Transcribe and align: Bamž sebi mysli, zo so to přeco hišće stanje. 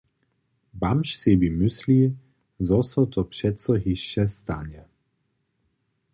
Bamž 0.83 1.09
sebi 1.19 1.49
mysli, 1.59 2.15
zo 2.67 2.79
so 2.89 3.05
to 3.13 3.21
přeco 3.25 3.73
hišće 3.83 4.27
stanje. 4.27 4.83